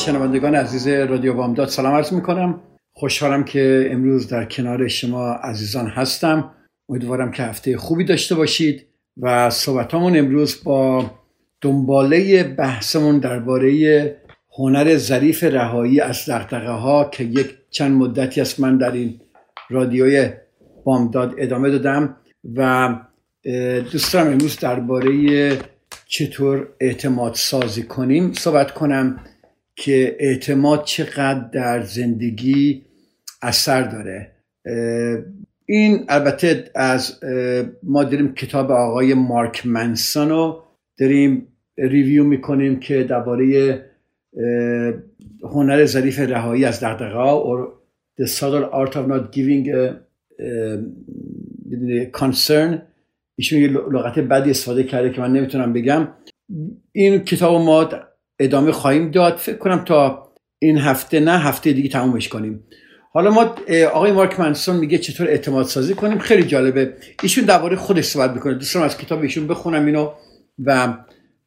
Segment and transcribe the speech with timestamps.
[0.00, 2.60] شنوندگان عزیز رادیو بامداد سلام عرض می‌کنم.
[2.92, 6.50] خوشحالم که امروز در کنار شما عزیزان هستم.
[6.88, 8.86] امیدوارم که هفته خوبی داشته باشید
[9.16, 11.10] و صحبتامون امروز با
[11.60, 14.16] دنباله بحثمون درباره
[14.58, 19.20] هنر ظریف رهایی از دغدغه ها که یک چند مدتی است من در این
[19.70, 20.30] رادیوی
[20.84, 22.16] بامداد ادامه دادم
[22.56, 22.94] و
[23.92, 25.58] دوست دارم امروز درباره
[26.06, 29.20] چطور اعتماد سازی کنیم صحبت کنم.
[29.80, 32.82] که اعتماد چقدر در زندگی
[33.42, 34.32] اثر داره.
[35.66, 37.20] این البته از
[37.82, 40.62] ما داریم کتاب آقای مارک منسون رو
[40.98, 41.46] داریم
[41.78, 43.84] ریویو می‌کنیم که درباره
[45.42, 47.68] هنر ظریف رهایی از دغدغه or
[48.20, 49.94] the subtle art of not giving a,
[51.96, 52.78] a concern.
[53.36, 56.08] ایشون یه لغت بدی استفاده کرده که من نمی‌تونم بگم.
[56.92, 57.90] این کتاب ما
[58.40, 59.36] ادامه خواهیم داد.
[59.36, 62.64] فکر کنم تا این هفته نه هفته دیگه تمومش کنیم.
[63.12, 63.54] حالا ما
[63.92, 66.18] آقای مارک منسون میگه چطور اعتماد سازی کنیم.
[66.18, 66.94] خیلی جالبه.
[67.22, 68.54] ایشون درباره خودش صحبت می‌کنه.
[68.54, 70.10] دوستان از کتاب ایشون بخونم اینو
[70.64, 70.94] و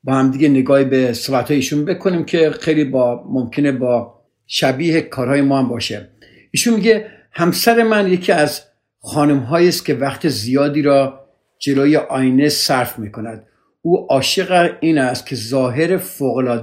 [0.03, 5.41] با هم دیگه نگاهی به صحبت ایشون بکنیم که خیلی با ممکنه با شبیه کارهای
[5.41, 6.09] ما هم باشه.
[6.52, 8.61] ایشون میگه همسر من یکی از
[9.02, 11.19] خانم است که وقت زیادی را
[11.59, 13.48] جلوی آینه صرف می‌کند.
[13.86, 16.02] او عاشق این است که ظاهر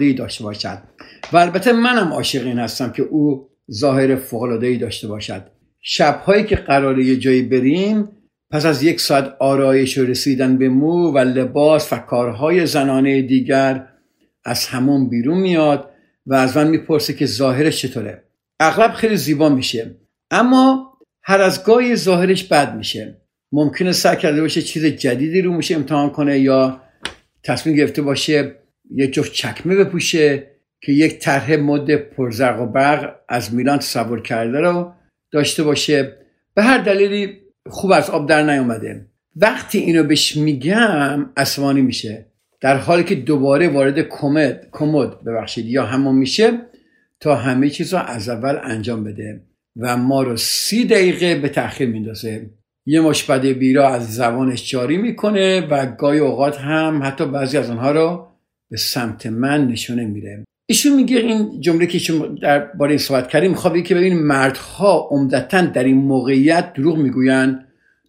[0.00, 0.78] ای داشته باشد.
[1.32, 4.18] و البته منم عاشق این هستم که او ظاهر
[4.62, 5.42] ای داشته باشد.
[5.80, 8.08] شبهایی که قراره یه جایی بریم
[8.50, 13.86] پس از یک ساعت آرایش و رسیدن به مو و لباس و کارهای زنانه دیگر
[14.44, 15.90] از همون بیرون میاد
[16.26, 18.24] و از من می‌پرسه که ظاهرش چطوره.
[18.60, 19.96] اغلب خیلی زیبا میشه.
[20.30, 20.92] اما
[21.22, 23.20] هر از گاهی ظاهرش بد میشه.
[23.52, 26.80] ممکنه سعی کرده باشه چیز جدیدی رو میشه امتحان کنه یا
[27.44, 28.54] تصمیم گرفته باشه
[28.94, 34.60] یک جفت چکمه بپوشه که یک طرح مد پرزرق و برق از میلان تصور کرده
[34.60, 34.92] رو
[35.30, 36.16] داشته باشه.
[36.54, 39.06] به هر دلیلی خوب از آب در نیومده.
[39.36, 42.26] وقتی اینو بهش میگم اسوانی میشه.
[42.60, 46.52] در حالی که دوباره وارد کمد کمد ببخشید یا همون میشه
[47.20, 49.40] تا همه چیز رو از اول انجام بده
[49.76, 52.50] و ما رو سی دقیقه به تاخیر میندازه.
[52.86, 57.90] یه مشبد بیرا از زبانش جاری می‌کنه و گاهی اوقات هم حتی بعضی از آنها
[57.90, 58.26] رو
[58.70, 60.44] به سمت من نشونه میده.
[60.66, 65.08] ایشون میگه این جمله که ایشون در باره این صحبت کردیم می‌خواد که ببین مردها
[65.10, 67.58] عمدتا در این موقعیت دروغ می‌گوین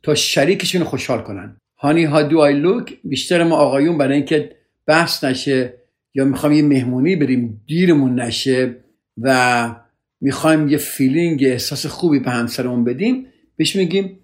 [0.04, 1.58] تا شریکشون خوشحال کنن.
[1.78, 4.56] honey how do I look بیشتر ما آقایون برای اینکه
[4.88, 5.74] بحث نشه
[6.14, 8.76] یا می‌خوام یه مهمونی بریم دیرمون نشه
[9.22, 9.76] و
[10.22, 13.26] می‌خوایم یه feeling احساس خوبی به همسرمون بدیم
[13.58, 14.20] بهش میگیم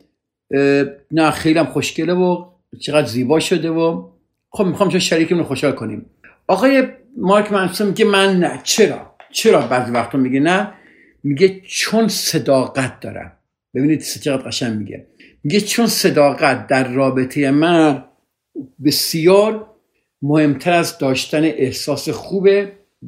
[1.12, 2.46] نه خیلی هم خوشگله و
[2.80, 4.10] چقدر زیبا شده و
[4.50, 6.06] خب می‌خوام چه شریکمون خوشحال کنیم.
[6.48, 6.88] آقای
[7.18, 8.60] مارک منسون میگه من نه.
[8.64, 10.74] چرا؟ چرا بعضی وقتا میگه نه؟
[11.24, 13.32] میگه چون صداقت دارم.
[13.76, 15.08] ببینید چقدر قشنگ میگه.
[15.44, 18.04] میگه چون صداقت در رابطه من
[18.86, 19.74] بسیار
[20.22, 22.50] مهمتر از داشتن احساس خوب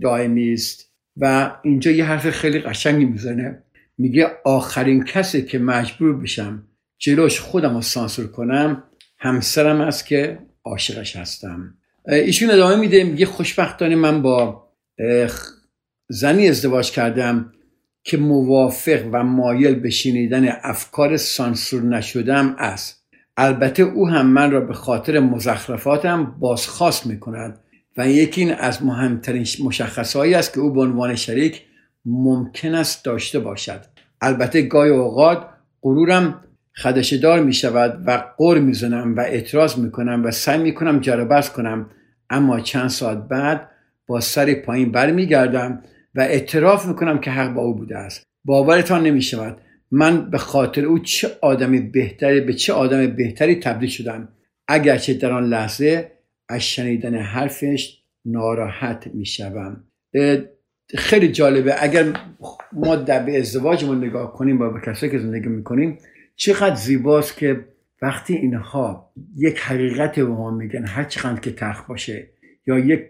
[0.02, 0.90] دائمی است.
[1.18, 3.64] و اینجا یه حرف خیلی قشنگی می‌زنه.
[3.98, 6.64] میگه آخرین کسی که مجبور بشم
[7.00, 8.84] جلوش خودم رو سانسور کنم
[9.18, 11.74] همسرم است که عاشقش هستم.
[12.08, 14.68] ایشون ادامه میده میگه خوشبختانه من با
[16.10, 17.54] زنی ازدواج کردم
[18.04, 23.04] که موافق و مایل به شنیدن افکار سانسور نشدم است.
[23.38, 27.60] البته او هم من را به خاطر مزخرفاتم بازخواست می‌کند
[27.98, 31.62] و یکی این از مهمترین مشخصهایی است که او به عنوان شریک
[32.06, 33.86] ممکن است داشته باشد.
[34.22, 35.46] البته گاهی اوقات
[35.82, 36.44] غرورم
[36.80, 41.90] خدشدار می شود و قر می‌زنم و اعتراض می‌کنم و سعی می‌کنم جربست کنم.
[42.30, 43.70] اما چند ساعت بعد
[44.08, 45.84] با سر پایین برمیگردم
[46.16, 48.24] و اعتراف می‌کنم که حق با او بوده است.
[48.46, 49.58] باورتان نمی شود.
[49.92, 54.30] من به خاطر او چه آدمی بهتری به چه آدم بهتری تبدیل شدم.
[54.68, 56.12] اگرچه در آن لحظه
[56.50, 59.84] از شنیدن حرفش ناراحت می‌شوم
[60.96, 61.84] خیلی جالبه.
[61.84, 62.06] اگر
[62.74, 65.98] ما در به ازدواجمون نگاه کنیم با کسایی که زندگی می‌کنیم
[66.40, 67.66] چقدر زیباست که
[68.02, 72.30] وقتی اینها یک حقیقت به ما میگن هر چقدر که تخت باشه
[72.68, 73.02] یا یک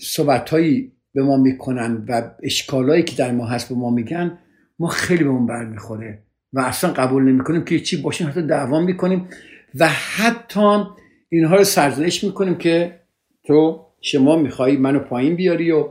[0.00, 4.38] صحبتهایی به ما می‌کنن و اشکالایی که در ما هست به ما میگن
[4.78, 9.28] ما خیلی به اون برمیخوره و اصلا قبول نمی‌کنیم که چی باشیم حتی دعوا می‌کنیم
[9.74, 10.84] و حتی
[11.28, 13.00] اینها رو سرزنش می‌کنیم که
[13.44, 15.88] تو شما میخوایی منو پایین بیاری و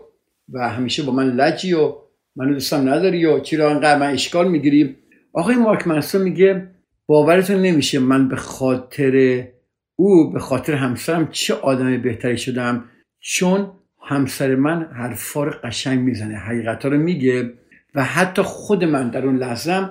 [0.49, 1.95] و همیشه با من لجی و
[2.35, 4.95] منو دوستم نداری و چرا انقدر من اشکال می‌گیری؟
[5.37, 6.67] آقای مارک منسون میگه
[7.05, 9.47] باورتون نمیشه من به خاطر
[9.95, 12.83] او به خاطر همسرم چه آدم بهتری شدم
[13.19, 17.53] چون همسر من حرفا رو قشنگ می‌زنه حقیقت رو میگه
[17.95, 19.89] و حتی خود من در اون لحظه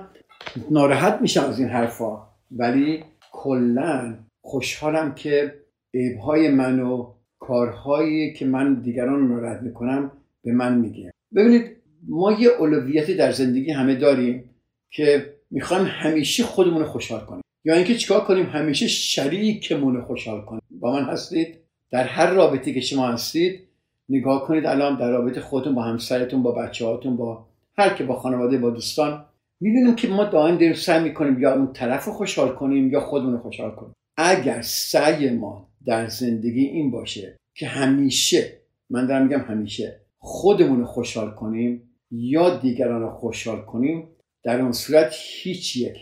[0.71, 2.27] ناراحت میشم از این حرفا.
[2.51, 5.53] ولی کلا خوشحالم که
[5.93, 10.11] عیبهای من و کارهایی که من دیگران ناراحت می‌کنم
[10.43, 11.11] به من میگه.
[11.35, 11.77] ببینید
[12.07, 14.49] ما یه اولویتی در زندگی همه داریم
[14.89, 17.43] که می‌خوایم همیشه خودمون خوشحال کنیم.
[17.65, 20.61] یا اینکه چیکار کنیم؟ همیشه شریکمون رو خوشحال کنیم.
[20.71, 21.57] با من هستید.
[21.91, 23.67] در هر رابطه که شما هستید
[24.09, 27.47] نگاه کنید الان در رابطه خودتون با همسرتون با بچه هاتون با
[27.77, 29.25] هر که با خانواده با دوستان.
[29.61, 33.33] می‌بینیم که ما دائم داریم سعی می‌کنیم یا اون طرف رو خوشحال کنیم یا خودمون
[33.33, 33.93] رو خوشحال کنیم.
[34.17, 40.85] اگر سعی ما در زندگی این باشه که همیشه من دارم میگم همیشه خودمون رو
[40.85, 44.07] خوشحال کنیم یا دیگران رو خوشحال کنیم
[44.43, 45.97] در اون صورت هیچ یک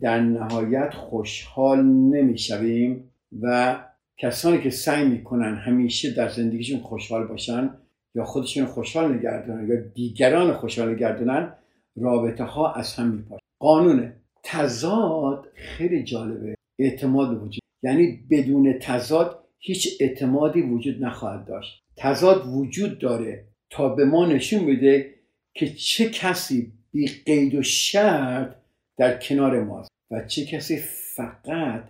[0.00, 3.10] در نهایت خوشحال نمی‌شویم
[3.42, 3.78] و
[4.16, 7.70] کسانی که سعی می‌کنن همیشه در زندگیشون خوشحال باشن
[8.14, 11.52] یا خودشون خوشحال نگردونن یا دیگران خوشحال نگردونن
[11.96, 13.44] رابطه ها از هم میپاشن.
[13.58, 16.54] قانون تضاد خیلی جالبه.
[16.78, 17.62] اعتماد وجود.
[17.82, 21.84] یعنی بدون تضاد هیچ اعتمادی وجود نخواهد داشت.
[21.96, 25.14] تضاد وجود داره تا به ما نشون بده
[25.54, 28.54] که چه کسی بی قید و شرط
[28.96, 29.90] در کنار ماست.
[30.10, 30.76] و چه کسی
[31.16, 31.84] فقط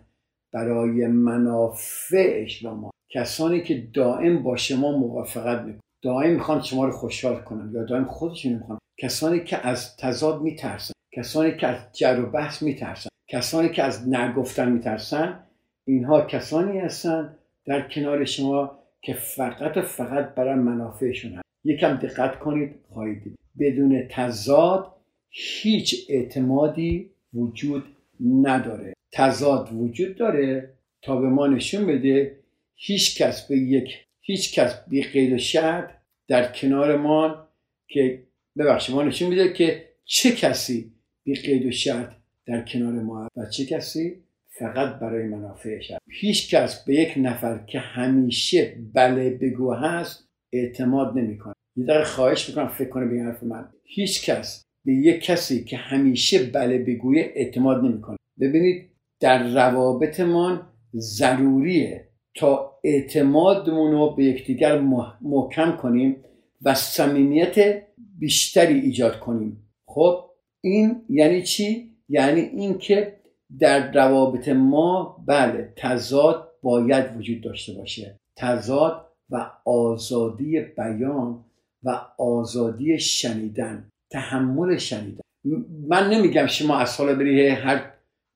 [0.52, 5.80] برای منافعش با ما؟ کسانی که دائم با شما موافقت می‌کنن.
[6.02, 8.78] دائم می‌خوان شما رو خوشحال کنن یا دائم خودشون می‌خوان.
[8.98, 10.94] کسانی که از تضاد میترسن.
[11.12, 13.08] کسانی که از جر و بحث میترسن.
[13.28, 15.40] کسانی که از نگفتن میترسن.
[15.86, 17.36] اینها کسانی هستن
[17.66, 24.08] در کنار شما که فقط و فقط برای منافعشون هست یکم دقت کنید خواهید بدون
[24.10, 24.94] تضاد
[25.36, 27.84] هیچ اعتمادی وجود
[28.20, 28.94] نداره.
[29.12, 32.38] تضاد وجود داره تا به ما نشون بده
[32.75, 33.90] هیچ کس به یک
[34.20, 35.90] هیچ کس بی و شرط
[36.28, 37.48] در کنار ما
[37.88, 38.22] که
[38.58, 40.92] ببخشید ما نشون میده که چه کسی
[41.25, 42.04] بی قید و
[42.46, 44.25] در کنار ما و چه کسی
[44.58, 51.19] فقط برای منافعش هست هیچ کس به یک نفر که همیشه بله بگو هست اعتماد
[51.19, 51.54] نمی‌کنه.
[51.76, 53.69] یه دقیقه خواهش می‌کنم فکر کنه به این حرف من.
[53.84, 58.16] هیچ کس به یک کسی که همیشه بله بگویه اعتماد نمی‌کنه.
[58.40, 58.90] ببینید
[59.20, 64.81] در روابطمان ضروریه تا اعتمادمون رو به یکدیگر
[65.20, 66.16] محکم کنیم
[66.62, 67.82] و صمیمیت
[68.19, 69.70] بیشتری ایجاد کنیم.
[69.86, 73.16] خب این یعنی چی؟ یعنی اینکه
[73.58, 78.20] در روابط ما بله تضاد باید وجود داشته باشه.
[78.37, 81.44] تضاد و آزادی بیان
[81.82, 83.90] و آزادی شنیدن.
[84.14, 85.20] تحمل شنیدن
[85.88, 87.85] من نمیگم شما از حالا بری هر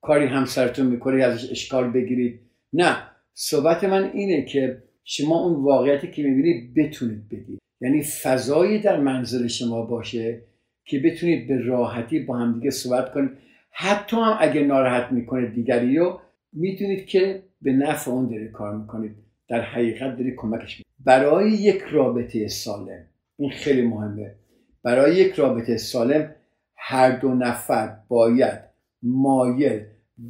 [0.01, 2.39] کاری همسرتون می‌کنه ازش اشکال بگیرید.
[2.73, 2.97] نه
[3.33, 9.47] صحبت من اینه که شما اون واقعیتی که می‌بینید بتونید بگید یعنی فضایی در منزل
[9.47, 10.41] شما باشه
[10.85, 13.29] که بتونید به راحتی با همدیگه صحبت کنید.
[13.71, 16.19] حتی هم اگه ناراحت می‌کنه دیگری رو
[16.53, 19.15] می‌دونید که به نفع اون داره کار می‌کنید.
[19.47, 23.05] در حقیقت داری کمکش می‌کنید برای یک رابطه سالم
[23.37, 24.35] این خیلی مهمه.
[24.83, 26.35] برای یک رابطه سالم
[26.77, 28.59] هر دو نفر باید
[29.03, 29.81] مایل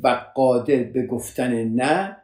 [0.04, 2.18] و قادر به گفتن نه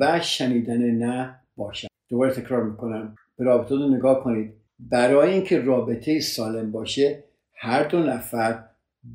[0.00, 1.90] و شنیدن نه باشند.
[2.08, 3.14] دوباره تکرار می‌کنم.
[3.38, 4.52] به رابطه رو نگاه کنید.
[4.78, 8.64] برای اینکه رابطه سالم باشه هر دو نفر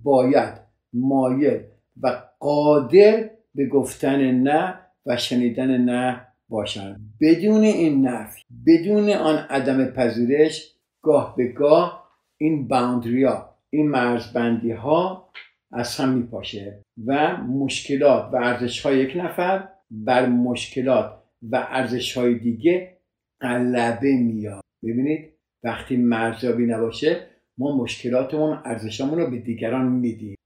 [0.04, 0.54] باید
[0.94, 1.62] مایل
[2.02, 7.02] و قادر به گفتن نه و شنیدن نه باشند.
[7.22, 12.01] بدون این نفی بدون آن عدم پذیرش گاه به گاه
[12.42, 15.30] این باوندریا این مرزبندی ها
[15.72, 21.22] از هم میپاشه و مشکلات و ارزش های یک نفر بر مشکلات
[21.52, 22.98] و ارزش های دیگه
[23.42, 24.64] غلبه میاد.
[24.84, 25.34] ببینید
[25.64, 30.38] وقتی مرزیابی نباشه ما مشکلاتمون ارزشامون رو به دیگران میدیم.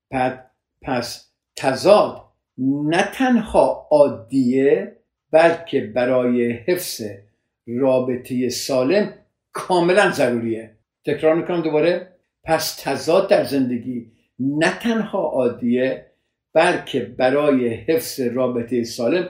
[0.82, 2.22] پس تضاد
[2.58, 4.98] نه تنها عادیه
[5.32, 7.02] بلکه برای حفظ
[7.68, 9.14] رابطه سالم
[9.52, 10.75] کاملا ضروریه.
[11.06, 12.08] تکرار می‌کنم دوباره.
[12.44, 16.06] پس تضاد در زندگی نه تنها عادیه
[16.54, 19.30] بلکه برای حفظ رابطه سالم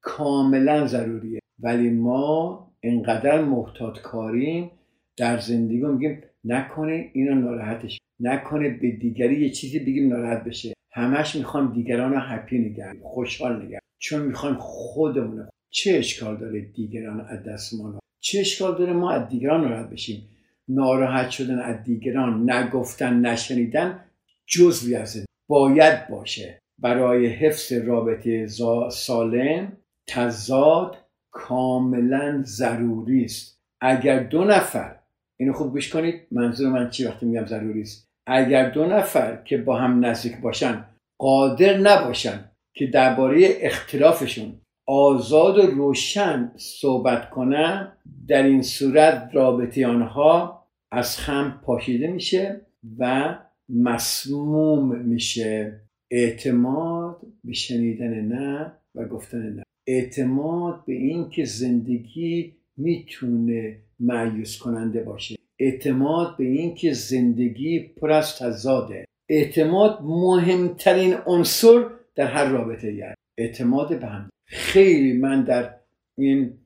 [0.00, 1.40] کاملا ضروریه.
[1.58, 4.70] ولی ما انقدر محتاط کاریم
[5.16, 10.72] در زندگی میگیم نکنه اینو ناراحتش نکنه به دیگری یه چیزی بگیم ناراحت بشه.
[10.92, 13.78] همش می‌خوام دیگران رو هپی نگه خوشحال نگه.
[13.98, 19.28] چون می‌خوایم خودمون چه اشکال داره دیگران از دست ما چه اشکال داره ما از
[19.28, 20.22] دیگران ناراحت بشیم؟
[20.68, 24.04] ناراحت شدن از دیگران نگفتن نشنیدن
[24.46, 28.46] جزوی از باید باشه برای حفظ رابطه
[28.90, 29.72] سالم
[30.08, 30.96] تضاد
[31.32, 33.60] کاملا ضروری است.
[33.80, 34.98] اگر دو نفر
[35.40, 39.58] اینو خوب گوش کنید منظور من چی وقتی میگم ضروری است؟ اگر دو نفر که
[39.58, 40.84] با هم نزدیک باشن
[41.18, 47.92] قادر نباشن که درباره اختلافشون آزاد و روشن صحبت کنن
[48.28, 50.57] در این صورت رابطه آنها
[50.92, 52.60] از خم پاشیده میشه
[52.98, 53.34] و
[53.68, 55.80] مسموم میشه.
[56.10, 59.62] اعتماد به شنیدن نه و گفتن نه.
[59.86, 65.36] اعتماد به این که زندگی می‌تونه معیوس کننده باشه.
[65.58, 69.04] اعتماد به این که زندگی پر از تضاده.
[69.28, 74.30] اعتماد مهمترین عنصر در هر رابطه یه اعتماد به هم.
[74.46, 75.74] خیلی من در
[76.18, 76.58] این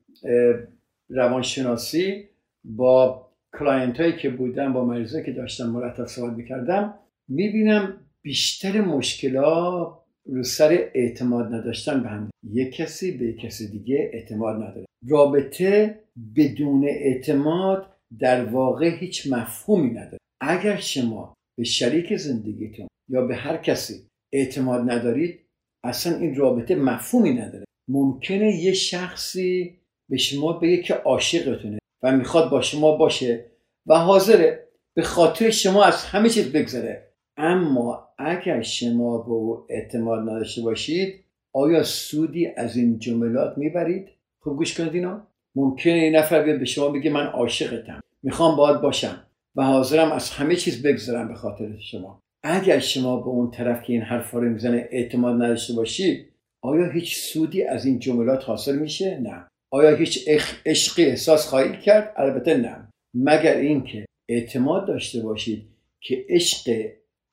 [1.08, 2.24] روانشناسی
[2.64, 6.94] با client هایی که بودم با مریضایی که داشتم مرتب صحبت می‌کردم
[7.28, 12.30] می‌بینم بیشتر مشکلات رو سر اعتماد نداشتن به هم.
[12.50, 14.84] یک کسی به یک کسی دیگه اعتماد نداره.
[15.08, 16.00] رابطه
[16.36, 17.86] بدون اعتماد
[18.18, 20.18] در واقع هیچ مفهومی نداره.
[20.40, 23.94] اگر شما به شریک زندگیتون یا به هر کسی
[24.32, 25.40] اعتماد ندارید
[25.84, 27.64] اصلا این رابطه مفهومی نداره.
[27.88, 29.78] ممکنه یه شخصی
[30.10, 31.78] به شما بگه که عاشقتونه.
[32.02, 33.44] و می‌خواد با شما باشه
[33.86, 37.08] و حاضره به خاطر شما از همه چیز بگذره.
[37.36, 44.08] اما اگر شما به او اعتماد نداشته باشید آیا سودی از این جملات می‌برید؟
[44.40, 48.00] خوب گوش کنید اینا ممکنه این نفر به شما بگه من عاشقتم.
[48.22, 52.22] می‌خوام باید باشم و حاضرم از همه چیز بگذرم به خاطر شما.
[52.42, 56.32] اگر شما به اون طرف که این حرفا رو می‌زنه اعتماد نداشته باشید
[56.62, 59.48] آیا هیچ سودی از این جملات حاصل میشه؟ نه.
[59.74, 60.28] آیا هیچ
[60.66, 62.88] عشقی احساس خواهید کرد؟ البته نه.
[63.14, 65.68] مگر اینکه اعتماد داشته باشید
[66.00, 66.70] که عشق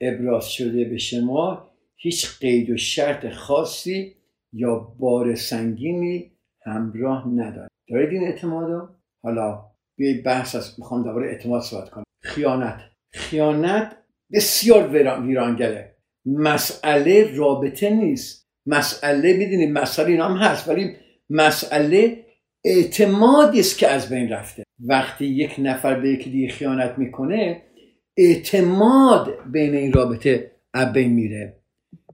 [0.01, 4.15] ابراز شده به شما هیچ قید و شرط خاصی
[4.53, 6.31] یا بار سنگینی
[6.65, 9.65] همراه نداره دارید این اعتماد حالا
[9.97, 12.03] به بحث است می‌خوام درباره اعتماد صحبت کنم.
[12.23, 12.81] خیانت.
[13.13, 13.97] خیانت
[14.31, 14.87] بسیار
[15.21, 15.95] ویرانگره.
[16.25, 18.49] مسئله رابطه نیست.
[18.65, 20.95] مسئله می‌دونید مسئله این هم هست ولی
[21.29, 22.25] مسئله
[22.65, 24.63] اعتمادی است که از بین رفته.
[24.79, 27.61] وقتی یک نفر به یکی دیگه خیانت می‌کنه
[28.17, 31.55] اعتماد بین این رابطه از بین میره.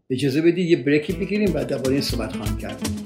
[0.09, 3.04] اجازه بدید یه بریکی بگیریم و درباره این صحبت خواهم کرد.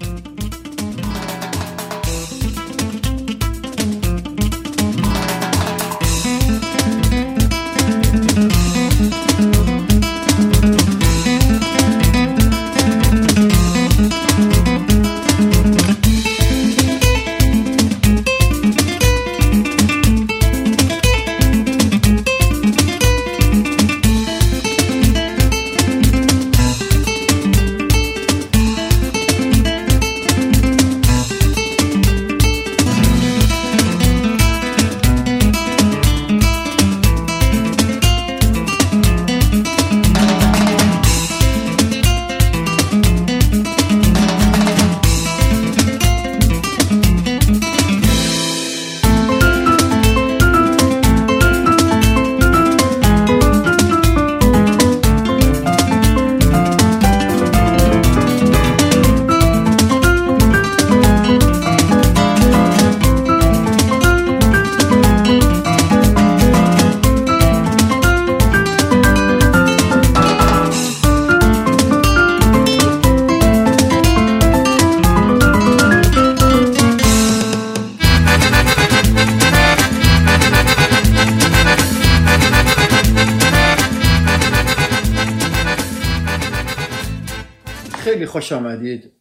[88.30, 89.12] خوش آمدید.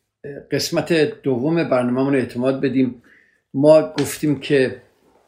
[0.51, 3.03] قسمت دوم برنامه اعتماد بدیم.
[3.55, 4.83] ما گفتیم که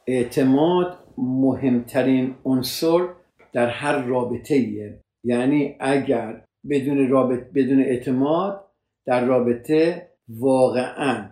[0.07, 3.09] اعتماد مهمترین عنصر
[3.53, 8.65] در هر رابطه ایه یعنی اگر بدون, رابط بدون اعتماد
[9.07, 11.31] در رابطه واقعا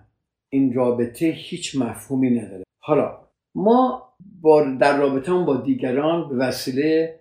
[0.48, 2.64] این رابطه هیچ مفهومی نداره.
[2.80, 3.18] حالا
[3.54, 4.08] ما
[4.40, 7.20] با در رابطه با دیگران به وسیله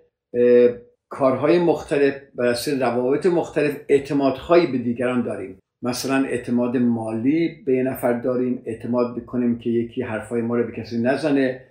[1.10, 5.60] کارهای مختلف بر اساس روابط مختلف اعتمادهایی به دیگران داریم.
[5.82, 10.72] مثلا اعتماد مالی به یه نفر داریم اعتماد می‌کنیم که یکی حرفای ما رو به
[10.72, 11.62] کسی نزنه.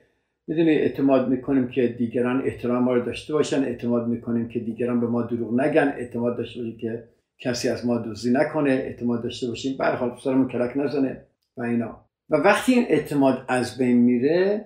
[0.48, 3.64] می‌دونی اعتماد می‌کنیم که دیگران احترام ما رو داشته باشن.
[3.64, 5.94] اعتماد می‌کنیم که دیگران به ما دروغ نگن.
[5.98, 7.04] اعتماد داشته باشیم که
[7.38, 8.70] کسی از ما دزدی نکنه.
[8.70, 11.26] اعتماد داشته باشیم به حال سرمون کلک نزنه
[11.56, 12.06] و اینا.
[12.30, 14.64] و وقتی این اعتماد از بین میره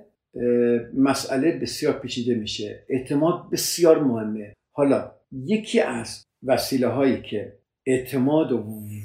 [0.99, 2.85] مسئله بسیار پیچیده میشه.
[2.89, 4.53] اعتماد بسیار مهمه.
[4.73, 7.53] حالا یکی از وسیله هایی که
[7.87, 8.65] اعتماد و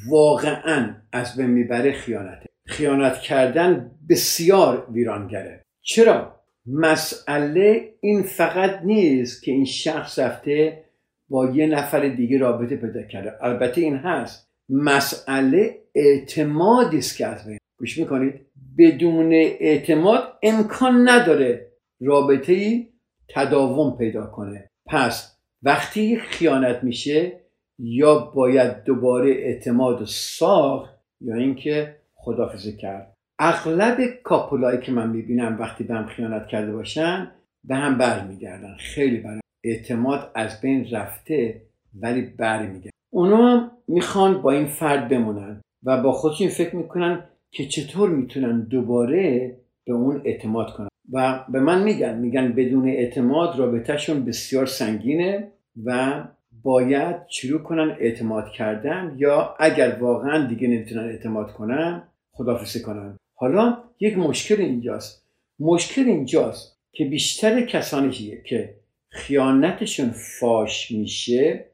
[0.09, 2.45] واقعا از بین می‌بره خیانته.
[2.65, 5.63] خیانت کردن بسیار ویرانگره.
[5.81, 10.83] چرا؟ مسئله این فقط نیست که این شخص رفته
[11.29, 13.43] با یه نفر دیگه رابطه پیدا کرده.
[13.43, 14.49] البته این هست.
[14.69, 17.57] مسئله اعتمادی است که از بین.
[17.79, 18.41] گوش می‌کنید؟
[18.77, 22.87] بدون اعتماد امکان نداره رابطه ای
[23.29, 24.69] تداوم پیدا کنه.
[24.85, 25.34] پس
[25.65, 27.31] وقتی خیانت میشه
[27.79, 33.13] یا باید دوباره اعتماد و ساخت یا اینکه خدافزی کرد.
[33.39, 37.31] اغلب کاپولایی که من می‌بینم وقتی به هم خیانت کرده باشن
[37.63, 38.75] به هم برمیگردن.
[38.79, 41.61] خیلی برای اعتماد از بین رفته
[42.01, 42.89] ولی برمیگردن.
[43.13, 49.55] اونا می‌خوان با این فرد بمونن و با خودشون فکر می‌کنن که چطور می‌تونن دوباره
[49.85, 50.87] به اون اعتماد کنن.
[51.11, 55.51] و به من میگن میگن بدون اعتماد رابطهشون بسیار سنگینه.
[55.83, 56.23] و
[56.63, 63.17] باید شروع کنن اعتماد کردن یا اگر واقعا دیگه نمی‌تونن اعتماد کنن خدافزی کنن.
[63.35, 65.25] حالا یک مشکل اینجاست.
[65.59, 68.75] مشکل اینجاست که بیشتر کسانی که
[69.09, 71.65] خیانتشون فاش میشه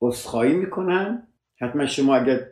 [0.00, 1.28] عذرخواهی می‌کنن.
[1.60, 2.46] حتما شما اگر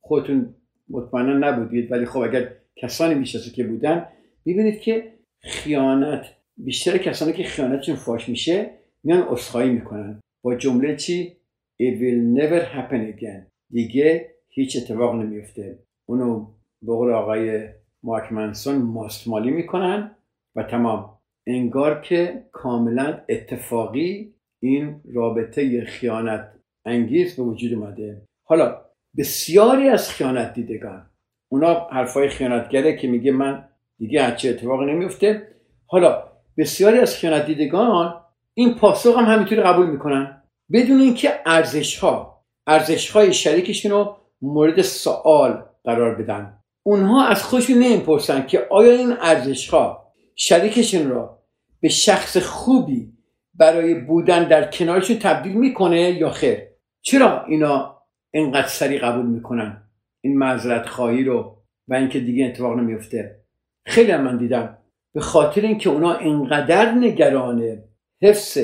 [0.00, 0.54] خودتون
[0.88, 4.06] مطمئنا نبودید ولی خب اگر کسانی می‌شناسه که بودن
[4.44, 6.24] می‌بینید که خیانت
[6.56, 8.70] بیشتر کسانی که خیانتشون فاش میشه
[9.04, 10.20] میان عذرخواهی می‌کنن.
[10.42, 11.36] با جمله چی؟
[11.82, 13.50] It will never happen again.
[13.70, 15.78] دیگه هیچ اتفاق نمیفته.
[16.08, 16.46] اونو
[16.82, 17.68] به قول آقای
[18.02, 20.16] مارک منسون ماستمالی می‌کنن
[20.56, 21.18] و تمام.
[21.46, 26.52] انگار که کاملا اتفاقی این رابطه خیانت
[26.84, 28.22] انگیز به وجود اومده.
[28.44, 28.82] حالا
[29.18, 31.06] بسیاری از خیانت دیدگان
[31.48, 35.48] اونا حرفای خیانتگره که میگه من دیگه هرچی اتفاق نمیفته.
[35.86, 36.24] حالا
[36.58, 38.21] بسیاری از خیانت دیدگان
[38.54, 40.42] این پاسخ هم همینطوری قبول می‌کنن.
[40.72, 46.58] بدون اینکه ارزش ها ارزش های شریکشون رو مورد سوال قرار بدن.
[46.82, 51.38] اونها از خودشون نمی‌پرسن که آیا این ارزش ها شریکشون را
[51.80, 53.12] به شخص خوبی
[53.54, 56.58] برای بودن در کنارشون تبدیل می‌کنه یا خیر؟
[57.02, 59.82] چرا اینا اینقدر سریع قبول می‌کنن؟
[60.20, 63.40] این معذرت خواهی رو و اینکه دیگه اتفاق نمیفته
[63.86, 64.78] خیلی من دیدم.
[65.14, 67.82] به خاطر اینکه اونا اینقدر نگران
[68.22, 68.58] حفظ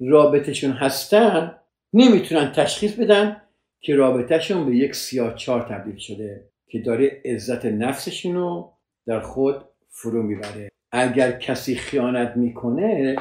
[0.00, 1.56] رابطهشون هستن
[1.92, 3.36] نمی‌تونن تشخیص بدن
[3.80, 8.72] که رابطهشون به یک سیاه چار تبدیل شده که داره عزت نفسشون رو
[9.06, 10.68] در خود فرو می‌بره.
[10.92, 13.16] اگر کسی خیانت می‌کنه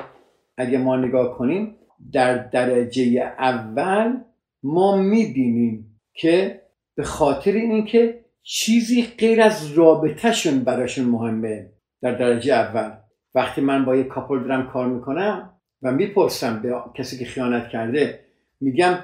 [0.58, 1.76] اگر ما نگاه کنیم
[2.14, 4.18] در درجه اول
[4.64, 6.62] ما می‌بینیم که
[6.96, 12.92] به خاطر اینکه چیزی غیر از رابطهشون براشون مهمه در درجه اول.
[13.36, 15.53] وقتی من با یه کاپل دارم کار می‌کنم
[15.84, 18.20] و می‌پرسم به کسی که خیانت کرده
[18.62, 19.00] میگم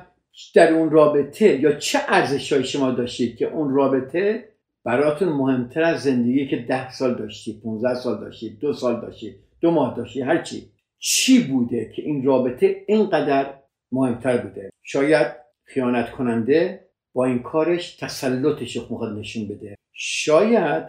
[0.56, 4.50] در اون رابطه یا چه ارزشهایی شما داشتید که اون رابطه
[4.84, 9.72] براتون مهمتر از زندگی که ده سال داشتید 15 سال داشتید دو سال داشتید دو
[9.72, 13.54] ماه داشتید هر چی؟ چی بوده که این رابطه اینقدر
[13.92, 15.28] مهمتر بوده؟ شاید
[15.64, 19.76] خیانت کننده با این کارش تسلطش رو می‌خواد نشون بده.
[19.94, 20.84] شاید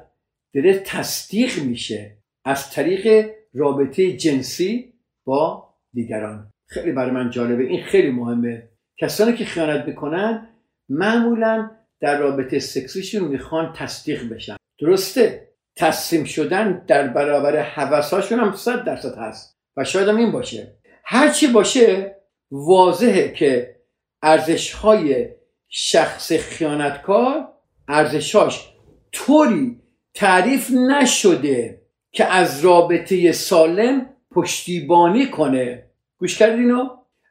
[0.54, 4.92] داره تصدیق میشه از طریق رابطه جنسی
[5.24, 6.50] با دیگران.
[6.68, 7.62] خیلی برای من جالبه.
[7.62, 8.68] این خیلی مهمه.
[8.98, 10.48] کسانی که خیانت می‌کنن
[10.88, 14.56] معمولا در رابطه سکسیشون می‌خوان تصدیق بشن.
[14.80, 19.58] درسته؟ تسلیم شدن در برابر حوثهاشون هم صد درصد هست.
[19.76, 20.76] و شاید هم این باشه.
[21.04, 22.16] هرچی باشه
[22.50, 23.76] واضحه که
[24.22, 25.28] ارزشهای
[25.68, 27.48] شخص خیانتکار
[27.88, 28.74] ارزشهاش
[29.12, 29.80] طوری
[30.14, 35.86] تعریف نشده که از رابطه سالم پشتیبانی کنه.
[36.18, 36.72] گوش کردید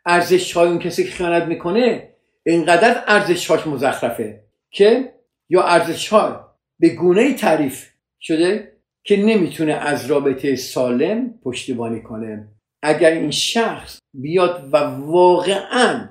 [0.06, 2.10] ارزش های اون کسی که خیانت می‌کنه
[2.46, 5.14] اینقدر ارزش هاش مزخرفه که
[5.50, 12.48] یا ارزش ها به گونه تعریف شده که نمی‌تونه از رابطه سالم پشتیبانی کنه.
[12.84, 16.10] اگر این شخص بیاد و واقعا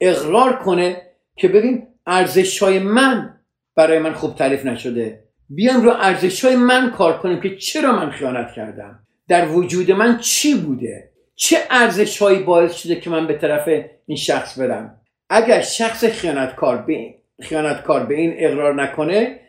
[0.00, 1.02] اقرار کنه
[1.36, 3.40] که ببین ارزش های من
[3.76, 8.10] برای من خوب تعریف نشده بیام رو ارزش های من کار کنیم که چرا من
[8.10, 13.34] خیانت کردم؟ در وجود من چی بوده؟ چه ارزش هایی باعث شده که من به
[13.38, 13.68] طرف
[14.06, 19.40] این شخص برم؟ اگر شخص خیانتکار به خیانتکار به این اقرار نکنه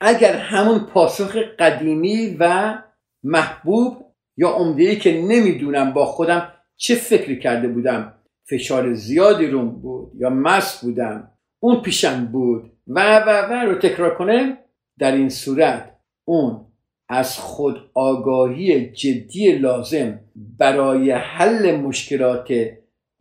[0.00, 2.74] اگر همون پاسخ قدیمی و
[3.22, 8.14] محبوب یا عمده که نمی‌دونم با خودم چه فکری کرده بودم
[8.48, 14.14] فشار زیادی روم بود یا مست بودم اون پیشم بود و و و رو تکرار
[14.14, 14.58] کنه
[14.98, 16.65] در این صورت اون
[17.08, 20.20] از خود آگاهی جدی لازم
[20.58, 22.54] برای حل مشکلات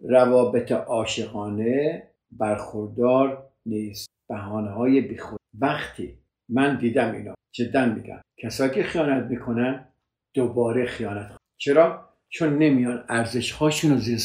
[0.10, 4.08] روابط عاشقانه برخوردار نیست.
[4.30, 6.17] بحانه های بیخود وقتی
[6.50, 8.21] من دیدم اینا جدا میگم.
[8.38, 9.88] کسایی که خیانت می‌کنن
[10.34, 14.17] دوباره خیانت چرا؟ چون نمیان ارزش هاشون رو زیر,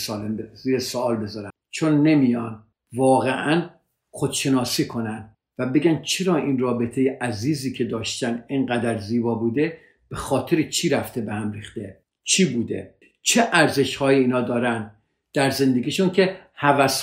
[0.52, 1.50] زیر سوال بذارن.
[1.70, 3.70] چون نمیان واقعا
[4.12, 5.36] خودشناسی کنن.
[5.60, 11.20] و بگن چرا این رابطه عزیزی که داشتن اینقدر زیبا بوده به خاطر چی رفته
[11.20, 14.90] به هم ریخته؟ چی بوده؟ چه ارزش های اینا دارن
[15.34, 17.02] در زندگیشون که حوث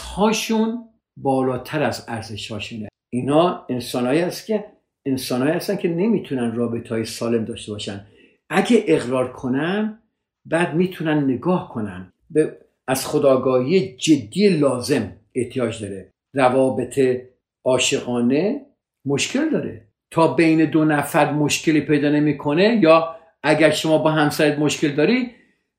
[1.18, 4.66] بالاتر از ارزش هاشونه اینا انسانهایی هست که
[5.06, 8.06] انسانهایی هستن که نمی‌تونن رابطه های سالم داشته باشن.
[8.50, 10.00] اگه اقرار کنن
[10.46, 12.14] بعد می‌تونن نگاه کنن.
[12.30, 16.14] به از خداگاهی جدی لازم احتیاج داره.
[16.34, 17.00] روابط
[17.68, 18.66] عاشقانه
[19.06, 19.88] مشکل داره.
[20.12, 25.32] تا بین دو نفر مشکلی پیدا نمی‌کنه یا اگر شما با همسرت مشکل داری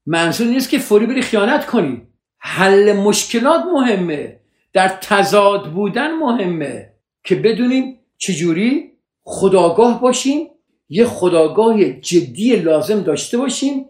[0.06, 2.02] منظور نیست که فوری بری خیانت کنی.
[2.38, 4.40] حل مشکلات مهمه.
[4.72, 6.92] در تضاد بودن مهمه.
[7.24, 10.46] که بدونیم چجوری خداگاه باشیم
[10.88, 13.84] یه خداگاه جدی لازم داشته باشیم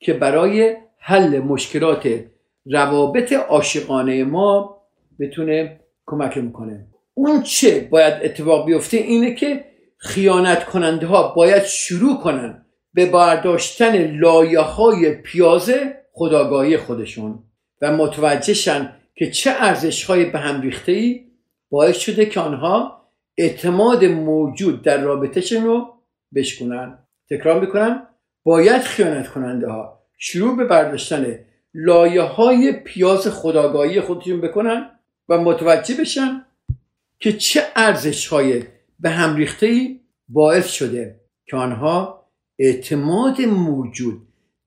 [0.00, 2.08] که برای حل مشکلات
[2.66, 4.76] روابط عاشقانه ما
[5.20, 6.86] بتونه کمک می‌کنه.
[7.14, 9.64] اون چه باید اتفاق بیفته اینه که
[9.98, 17.44] خیانت کننده ها باید شروع کنن به برداشتن لایه های پیازه خداگاهی خودشون
[17.82, 21.24] و متوجهشن که چه ارزش های به هم ریخته ای
[21.70, 23.02] باعث شده که آنها
[23.38, 25.94] اعتماد موجود در رابطهشون رو
[26.34, 26.98] بشکنن
[27.30, 28.06] تکرار می‌کنن
[28.44, 31.38] باید خیانت کننده ها شروع به برداشتن
[31.74, 34.90] لایه های پیاز خداگاهی خودشون بکنن
[35.28, 36.44] و متوجه بشن
[37.22, 38.64] که چه ارزش های
[39.00, 42.26] به هم ریخته ای باعث شده که آنها
[42.58, 44.22] اعتماد موجود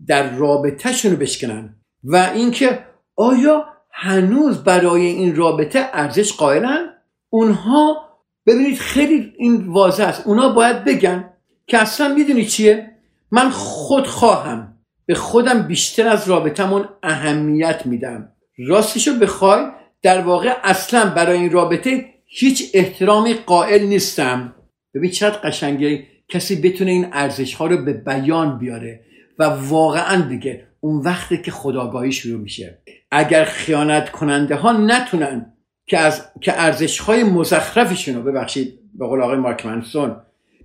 [0.08, 2.80] در رابطهشون رو بشکنن و اینکه
[3.16, 6.90] آیا هنوز برای این رابطه ارزش قائلن؟
[7.30, 8.10] اونها
[8.46, 10.28] ببینید خیلی این واضح است.
[10.28, 11.30] اونا باید بگن
[11.68, 12.92] که اصلا می‌دونی چیه؟
[13.32, 14.78] من خود خواهم.
[15.06, 18.32] به خودم بیشتر از رابطمون اهمیت میدم.
[18.68, 19.66] راستشو بخوای
[20.02, 24.56] در واقع اصلا برای این رابطه هیچ احترامی قائل نیستم.
[24.94, 29.00] ببین چقدر قشنگه کسی بتونه این ارزش ها رو به بیان بیاره
[29.40, 32.80] و واقعا بگه اون وقتی که خداگاهی شروع میشه.
[33.12, 35.54] اگر خیانت کننده ها نتونن
[35.88, 40.16] که از که ارزش های مزخرفشون رو ببخشید به قول آقای مارک منسون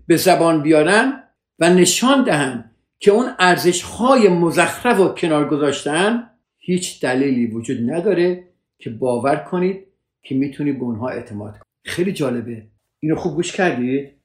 [0.06, 1.22] به زبان بیارن
[1.58, 8.44] و نشان دهن که اون ارزش های مزخرف رو کنار گذاشتن هیچ دلیلی وجود نداره
[8.78, 9.89] که باور کنید
[10.22, 12.68] که می‌تونی به اونها اعتماد کنید خیلی جالبه.
[13.02, 14.20] اینو خوب گوش کردید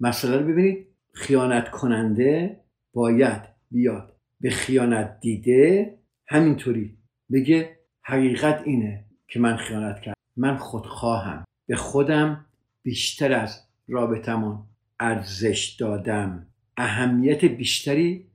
[0.00, 0.86] مسئله رو ببینید.
[1.14, 2.60] خیانت کننده
[2.94, 5.98] باید بیاد به خیانت دیده.
[6.28, 6.98] همینطوری.
[7.32, 10.16] بگه حقیقت اینه که من خیانت کردم.
[10.36, 11.44] من خودخواهم.
[11.68, 12.46] به خودم
[12.82, 14.58] بیشتر از رابطمون
[15.00, 16.46] ارزش دادم.
[16.76, 18.26] اهمیت بیشتری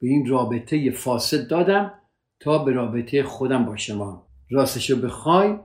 [0.00, 1.94] به این رابطه فاسد دادم
[2.40, 5.56] تا به رابطه خودم با شما راستشو بخوای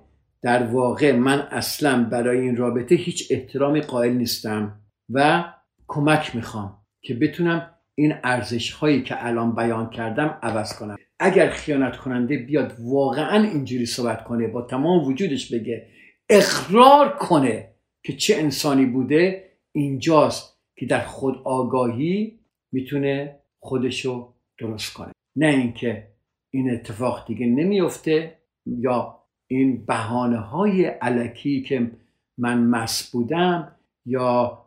[0.44, 5.44] در واقع من اصلا برای این رابطه هیچ احترامی قائل نیستم و
[5.88, 10.96] کمک می‌خوام که بتونم این ارزش هایی که الان بیان کردم عوض کنم.
[11.20, 15.88] اگر خیانت کننده بیاد واقعا اینجوری صحبت کنه با تمام وجودش بگه
[16.30, 17.72] اقرار کنه
[18.04, 22.40] که چه انسانی بوده اینجاست که در خود آگاهی
[22.72, 25.12] می‌تونه خودشو درست کنه.
[25.36, 26.08] نه اینکه
[26.54, 29.21] این اتفاق دیگه نمیفته یا
[29.52, 31.92] این بهانه های علکی که
[32.38, 33.72] من مس بودم
[34.06, 34.58] یا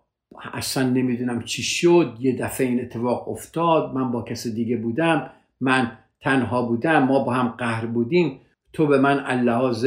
[0.52, 5.92] اصلا نمی‌دونم چی شد یه دفعه این اتفاق افتاد من با کس دیگه بودم من
[6.20, 8.40] تنها بودم ما با هم قهر بودیم
[8.72, 9.86] تو به من اللحاظ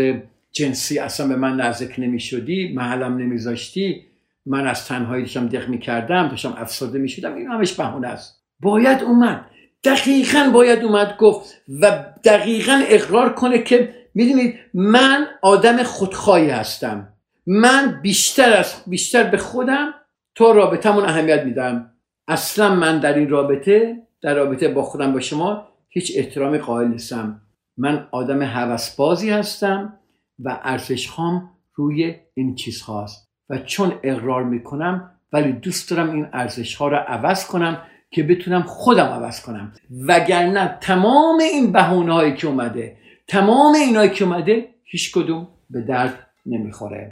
[0.52, 4.02] جنسی اصلا به من نزدیک نمی شدی محلم نمیذاشتی
[4.46, 8.44] من از تنهایی داشتم دق می کردم داشتم افسرده می شدم این همش بهونه است.
[8.60, 9.46] باید اومد.
[9.84, 17.14] دقیقا باید اومد گفت و دقیقا اقرار کنه که می‌دونید من آدم خودخواهی هستم.
[17.48, 19.94] من بیشتر از بیشتر به خودم
[20.36, 21.92] تو رابطمون اهمیت میدم.
[22.28, 27.42] اصلا من در این رابطه در رابطه با خودم با شما هیچ احترامی قائل نیستم.
[27.78, 30.00] من آدم هوسبازی هستم
[30.40, 36.28] و ارزش خام روی این چیز هاست و چون اقرار می‌کنم ولی دوست دارم این
[36.34, 39.74] ارزش ها رو عوض کنم که بتونم خودم عوض کنم.
[40.08, 42.98] وگرنه تمام این بهونه هایی که اومده
[43.28, 47.10] تمام اینایی که اومده هیچ کدوم به درد نمی‌خوره.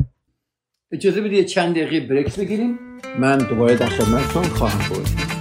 [0.91, 2.80] اجازه بدید چند دقیقه بریک بگیریم.
[3.19, 5.34] من دوباره در خدمتتون خواهم بود.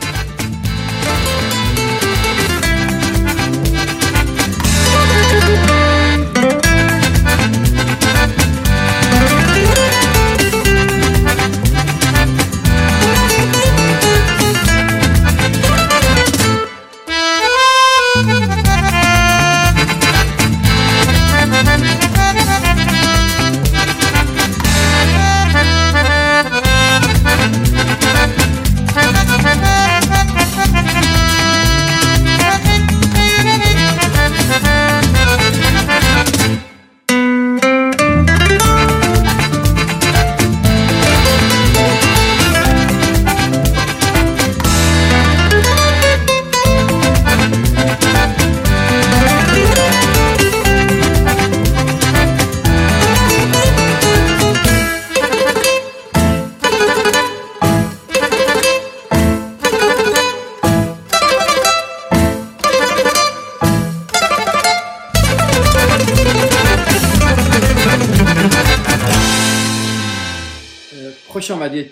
[71.64, 71.90] آمدید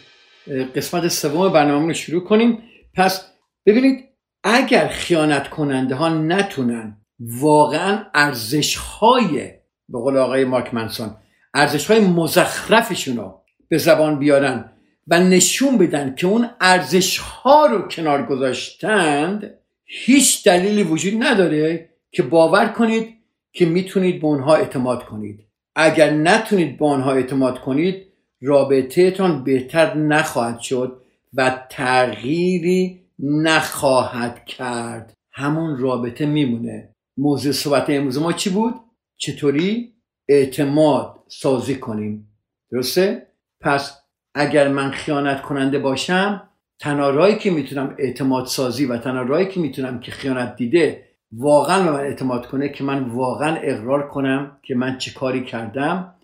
[0.75, 2.59] قسمت سوم برنامه رو شروع کنیم.
[2.95, 3.27] پس
[3.67, 4.05] ببینید
[4.45, 9.51] اگر خیانت کننده ها نتونن واقعا ارزش های
[9.89, 11.11] به قول آقای مارک منسون
[11.55, 14.73] ارزش های مزخرفشون رو به زبان بیارن
[15.09, 19.55] و نشون بدن که اون ارزش ها رو کنار گذاشتند
[19.85, 23.15] هیچ دلیلی وجود نداره که باور کنید
[23.53, 25.47] که می‌تونید به اونها اعتماد کنید.
[25.75, 28.12] اگر نتونید به آنها اعتماد کنید
[28.43, 31.03] رابطهتان بهتر نخواهد شد
[31.35, 38.75] و تغییری نخواهد کرد همون رابطه میمونه موضوع صحبت امروز ما چی بود؟
[39.17, 39.93] چطوری
[40.29, 42.29] اعتماد سازی کنیم
[42.71, 43.27] درسته؟
[43.61, 43.99] پس
[44.35, 46.49] اگر من خیانت کننده باشم
[46.81, 52.01] تنها که می‌تونم اعتماد سازی و تنها که می‌تونم که خیانت دیده واقعا به من
[52.01, 56.15] اعتماد کنه که من واقعا اقرار کنم که من چه کاری کردم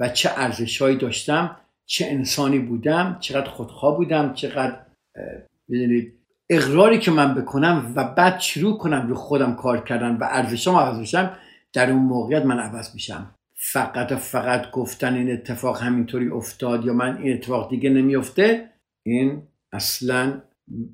[0.00, 4.86] و چه ارزشهایی داشتم چه انسانی بودم چقدر خودخواه بودم چقدر
[5.70, 6.12] بدونید
[6.50, 11.00] اقراری که من بکنم و بعد شروع کنم رو خودم کار کردن و ارزشام عوض
[11.00, 11.36] بشم
[11.72, 13.34] در اون موقعیت من عوض میشم.
[13.54, 18.70] فقط و فقط گفتن این اتفاق همینطوری افتاد یا من این اتفاق دیگه نمیفته
[19.06, 20.42] این اصلا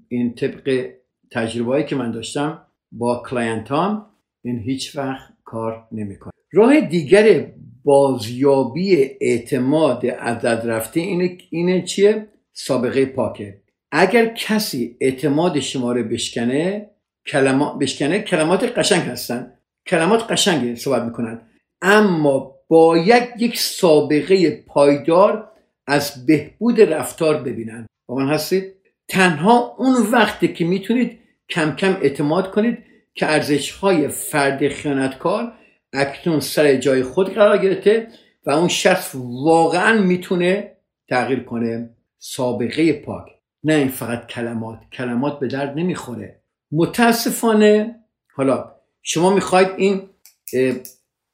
[0.09, 0.91] این طبق
[1.33, 4.07] تجربه که من داشتم با کلاینتام
[4.45, 6.33] این هیچ وقت کار نمی‌کنه.
[6.53, 7.53] راه دیگر
[7.85, 13.63] بازیابی اعتماد از رفته اینه, اینه چیه؟ سابقه پاکه.
[13.93, 16.91] اگر کسی اعتماد شما رو بشکنه
[17.27, 19.53] کلمات بشکنه کلمات قشنگ هستن.
[19.87, 21.41] کلمات قشنگی صحبت می‌کنن.
[21.83, 25.49] اما باید یک سابقه پایدار
[25.87, 27.87] از بهبود رفتار ببینن.
[28.09, 28.65] با من هستید؟
[29.09, 31.19] تنها اون وقتی که می‌تونید
[31.49, 32.79] کم کم اعتماد کنید
[33.15, 35.53] که ارزش های فرد خیانتکار
[35.93, 38.09] اکنون سر جای خود قرار گرفته
[38.47, 39.11] و اون شخص
[39.45, 40.77] واقعا می‌تونه
[41.09, 41.91] تغییر کنه.
[42.19, 43.27] سابقه پاک.
[43.65, 44.79] نه این فقط کلمات.
[44.93, 46.41] کلمات به درد نمی‌خوره.
[46.73, 47.95] متاسفانه
[48.35, 50.09] حالا شما می‌خواید این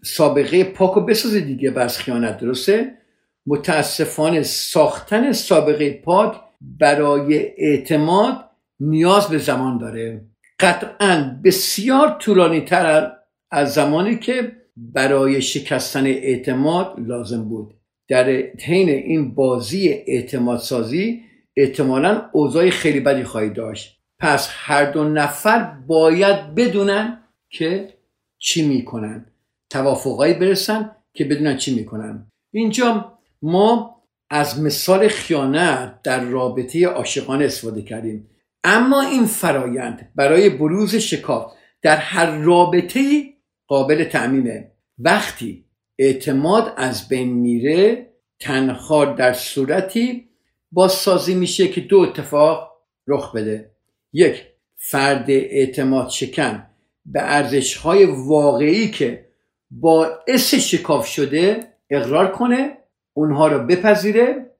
[0.05, 2.99] سابقه پاک رو بسازید دیگه بس خیانت درسته؟
[3.47, 8.45] متاسفانه ساختن سابقه پاک برای اعتماد
[8.81, 10.25] نیاز به زمان داره.
[10.61, 13.13] قطعا بسیار طولانی تر
[13.51, 17.75] از زمانی که برای شکستن اعتماد لازم بود.
[18.09, 18.29] در
[18.65, 21.23] حین این بازی اعتماد سازی
[21.57, 23.99] احتمالا اوضاع خیلی بدی خواهید داشت.
[24.19, 27.95] پس هر دو نفر باید بدونن که
[28.39, 29.27] چی می‌کنن.
[29.71, 32.27] توافقایی برسن که بدونن چی می‌کنن.
[32.53, 38.31] اینجا ما از مثال خیانت در رابطه عاشقانه استفاده کردیم.
[38.65, 43.23] اما این فرایند برای بروز شکاف در هر رابطه
[43.69, 44.71] قابل تعمیمه.
[44.99, 45.65] وقتی
[45.99, 48.09] اعتماد از بین میره
[48.41, 50.29] تنها در صورتی
[50.73, 52.73] بازسازی میشه که دو اتفاق
[53.07, 53.71] رخ بده.
[54.13, 56.67] یک فرد اعتماد شکن
[57.07, 59.29] به ارزش های واقعی که
[59.71, 62.79] باعث شکاف شده اقرار کنه
[63.13, 64.51] اونها رو بپذیره.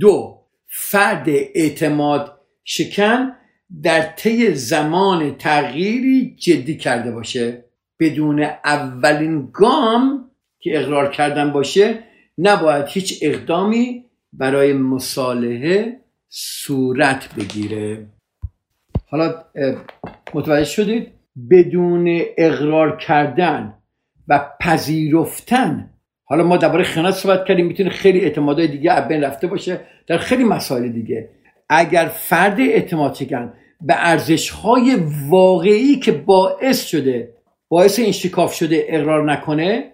[0.00, 3.32] دو فرد اعتماد شکن
[3.82, 7.65] در طی زمان تغییری جدی کرده باشه.
[8.00, 10.30] بدون اولین گام
[10.60, 11.98] که اقرار کردن باشه
[12.38, 18.06] نباید هیچ اقدامی برای مصالحه صورت بگیره.
[19.08, 19.34] حالا
[20.34, 21.08] متوجه شدید؟
[21.50, 23.74] بدون اقرار کردن
[24.28, 25.90] و پذیرفتن.
[26.24, 30.18] حالا ما درباره خیانت صحبت کردیم می‌تونه خیلی اعتمادهای دیگه از بین رفته باشه در
[30.18, 31.28] خیلی مسائل دیگه.
[31.68, 34.96] اگر فرد اعتماد شکن به ارزش های
[35.28, 37.35] واقعی که باعث شده
[37.68, 39.92] باعث این شکاف شده اقرار نکنه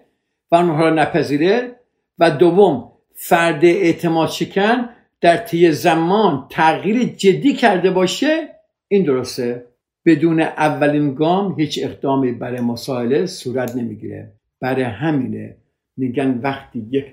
[0.51, 1.75] و اونها را نپذیره
[2.19, 4.89] و دوم فرد اعتماد شکن
[5.21, 8.49] در طی زمان تغییر جدی کرده باشه
[8.87, 9.65] این درسته.
[10.05, 14.31] بدون اولین گام هیچ اقدامی برای مسائله صورت نمی‌گیره.
[14.61, 15.57] برای همینه
[15.97, 17.05] میگن وقتی یک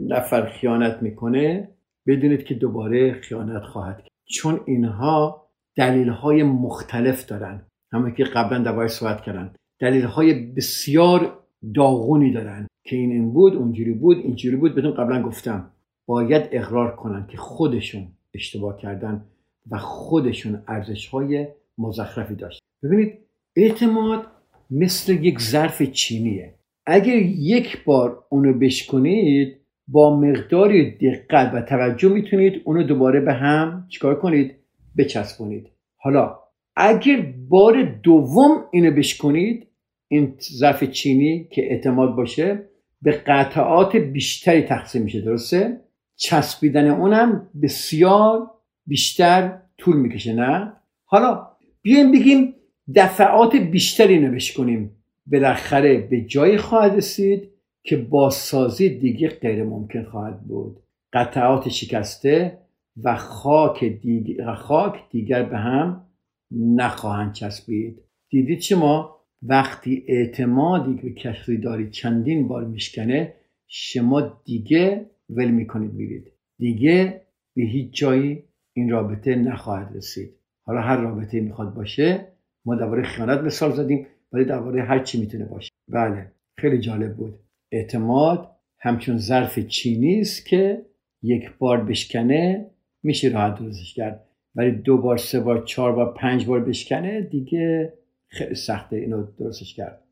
[0.00, 1.68] نفر خیانت می‌کنه
[2.06, 4.08] بدونید که دوباره خیانت خواهد کرد.
[4.24, 7.66] چون اینها دلیل های مختلف دارن.
[7.92, 9.54] همه که قبلا دوای صحبت کردن.
[9.78, 11.38] دلیل های بسیار
[11.74, 15.70] داغونی دارن که این این بود اونجوری بود اینجوری بود بهتون قبلا گفتم.
[16.06, 19.24] باید اقرار کنن که خودشون اشتباه کردن
[19.70, 21.46] و خودشون ارزش های
[21.78, 22.60] مزخرفی داشت.
[22.82, 23.18] ببینید
[23.56, 24.26] اعتماد
[24.70, 26.54] مثل یک ظرف چینیه.
[26.86, 29.56] اگر یک بار اونو بشکنید
[29.88, 34.54] با مقداری دقت و توجه می‌تونید اونو دوباره به هم چیکار کنید؟
[34.98, 35.70] بچسبونید.
[35.96, 36.38] حالا
[36.76, 39.66] اگر بار دوم اینو بشکنید
[40.08, 42.68] این ظرف چینی که اعتماد باشه
[43.02, 45.80] به قطعات بیشتری تقسیم میشه درسته؟
[46.16, 48.50] چسبیدن اونم بسیار
[48.86, 50.72] بیشتر طول می‌کشه نه؟
[51.04, 51.48] حالا
[51.82, 52.54] بیایم بگیم
[52.94, 54.90] دفعات بیشتری نوش کنیم
[55.26, 57.50] بالاخره به جای خواهد رسید
[57.82, 60.76] که بازسازی دیگه غیر ممکن خواهد بود.
[61.12, 62.58] قطعات شکسته
[63.02, 66.05] و خاک دیگر, خاک دیگر به هم
[66.50, 68.02] نخواهند چسبید.
[68.30, 73.34] دیدید شما وقتی اعتمادی به کسی داری چندین بار میشکنه
[73.68, 76.32] شما دیگه ول می‌کنید میرید.
[76.58, 77.22] دیگه
[77.56, 80.30] به هیچ جایی این رابطه نخواهد رسید.
[80.66, 82.32] حالا هر رابطه می‌خواد باشه
[82.64, 85.70] ما درباره خیانت مثال زدیم ولی درباره هر چی می‌تونه باشه.
[85.88, 87.40] بله خیلی جالب بود.
[87.72, 90.86] اعتماد همچون ظرف چینی است که
[91.22, 92.70] یک بار بشکنه
[93.02, 94.25] میشه راحت درستش کرد.
[94.56, 97.92] ولی دو بار سه بار چهار بار پنج بار بشکنه دیگه
[98.28, 100.02] خیلی سخته اینو درستش کرد.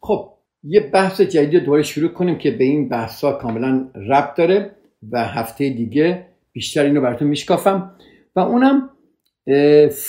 [0.00, 4.70] خب یه بحث جدید دوباره شروع کنیم که به این بحث ها کاملا ربط داره
[5.10, 7.96] و هفته دیگه بیشتر اینو براتون میشکافم.
[8.36, 8.90] و اونم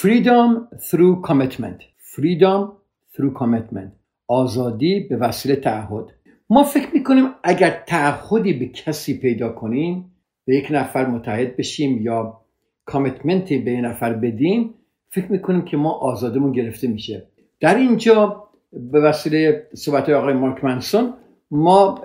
[0.02, 1.82] freedom through commitment.
[2.16, 2.72] Freedom
[3.14, 3.90] through commitment.
[4.28, 6.06] آزادی به وسیله تعهد.
[6.50, 10.12] ما فکر می‌کنیم اگر تعهدی به کسی پیدا کنیم
[10.46, 12.45] به یک نفر متحد بشیم یا
[12.86, 14.74] کامیتمنتی به نفر بدیم
[15.10, 17.28] فکر می‌کنیم که ما آزادمون گرفته میشه.
[17.60, 18.48] در اینجا
[18.92, 21.14] به وسیله صحبت آقای مارک منسون
[21.52, 22.02] ما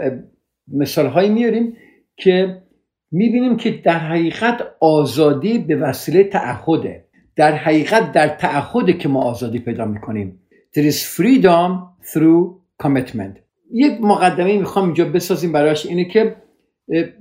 [0.72, 1.76] مثال هایی میاریم
[2.16, 2.62] که
[3.10, 7.04] می‌بینیم که در حقیقت آزادی به وسیله تعهده.
[7.36, 10.40] در حقیقت در تعهد که ما آزادی پیدا می‌کنیم.
[10.76, 11.70] There is freedom
[12.12, 13.38] through commitment.
[13.72, 16.36] یک مقدمه می‌خوام اینجا بسازیم برایش اینه که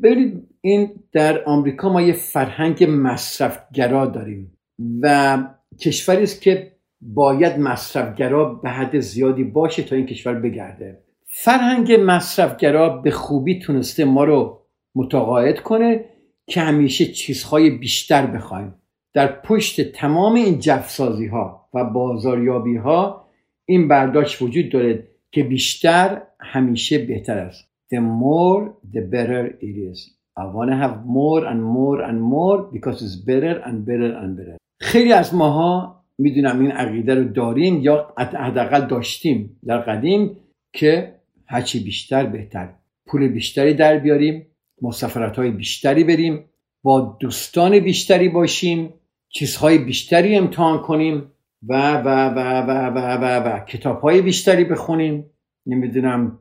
[0.03, 4.57] ببینید این در آمریکا ما یه فرهنگ مصرفگرا داریم
[5.01, 5.37] و
[5.81, 11.03] کشوری است که باید مصرفگرا به حد زیادی باشه تا این کشور بگرده.
[11.25, 14.61] فرهنگ مصرفگرا به خوبی تونسته ما رو
[14.95, 16.05] متقاعد کنه
[16.47, 18.75] که همیشه چیزهای بیشتر بخوایم.
[19.13, 23.25] در پشت تمام این جفسازی ها و بازاریابی ها
[23.65, 27.69] این برداشت وجود داره که بیشتر همیشه بهتر است.
[27.93, 30.18] The more the better it is.
[30.39, 34.37] I want to have more and more and more because it's better and better and
[34.37, 34.57] better.
[34.79, 40.37] خیلی از ماها می‌دونم این عقیده رو داریم یا حداقل داشتیم در قدیم
[40.73, 41.15] که
[41.47, 42.69] هرچی بیشتر بهتر.
[43.05, 44.45] پول بیشتری در بیاریم
[44.81, 46.45] مسافرت های بیشتری بریم
[46.83, 48.93] با دوستان بیشتری باشیم
[49.29, 51.31] چیزهای بیشتری امتحان کنیم
[51.69, 53.65] و و و و و و, و.
[53.65, 55.25] کتاب های بیشتری بخونیم.
[55.65, 56.39] نمی‌دونم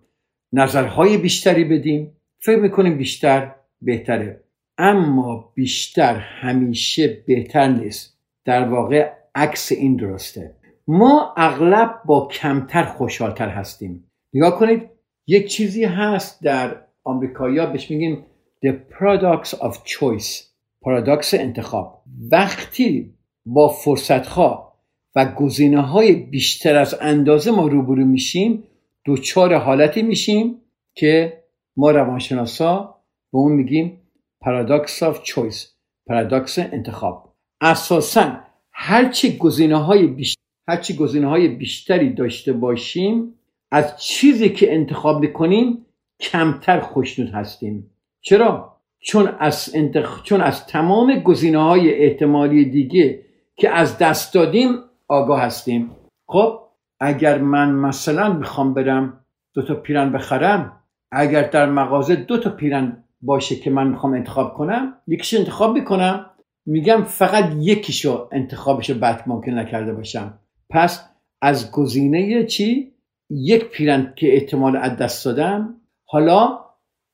[0.53, 2.13] نظرهای بیشتری بدیم.
[2.39, 4.45] فکر می‌کنیم بیشتر بهتره.
[4.79, 8.19] اما بیشتر همیشه بهتر نیست.
[8.45, 10.55] در واقع عکس این درسته.
[10.87, 14.11] ما اغلب با کمتر خوشحالتر هستیم.
[14.35, 14.83] نگاه کنید
[15.27, 18.27] یک چیزی هست در آمریکایی بهش میگیم
[18.67, 20.45] the products of choice
[20.81, 22.03] پارادوکس انتخاب.
[22.33, 23.15] وقتی
[23.47, 24.75] با فرصتها
[25.15, 28.65] و گزینه های بیشتر از اندازه ما روبرو میشیم
[29.05, 30.61] دوچار حالتی میشیم
[30.95, 31.43] که
[31.77, 32.98] ما روانشناسا
[33.33, 34.01] به اون میگیم
[34.41, 35.67] پارادوکس of choice
[36.07, 37.35] پارادوکس انتخاب.
[37.61, 38.41] اساسا
[38.73, 43.35] هرچی گزینه های بیشتر هرچی گزینه های بیشتری داشته باشیم
[43.73, 45.87] از چیزی که انتخاب می‌کنیم
[46.21, 47.91] کمتر خوشنود هستیم.
[48.21, 50.23] چرا؟ چون از, انتخ...
[50.23, 53.23] چون از تمام گزینه های احتمالی دیگه
[53.57, 54.71] که از دست دادیم
[55.09, 55.91] آگاه هستیم.
[56.29, 56.61] خب
[57.01, 59.25] اگر من مثلا می‌خوام برم
[59.55, 60.81] دو تا پیرن بخرم
[61.13, 66.31] اگر در مغازه دو تا پیرن باشه که من می‌خوام انتخاب کنم یکیش انتخاب می‌کنم
[66.67, 70.39] میگم فقط یکیشو انتخابشو بد ممکن نکرده باشم.
[70.71, 71.09] پس
[71.43, 72.93] از گزینه چی؟
[73.31, 75.75] یک پیرن که احتمال از دست دادم.
[76.05, 76.59] حالا